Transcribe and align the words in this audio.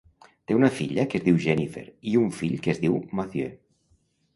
Té 0.51 0.55
una 0.59 0.71
filla 0.77 1.05
que 1.11 1.21
es 1.21 1.25
diu 1.27 1.39
Jennifer 1.45 1.85
i 2.13 2.17
un 2.25 2.35
fill 2.41 2.59
que 2.67 2.77
es 2.77 2.85
diu 2.87 3.01
Mathieu. 3.21 3.59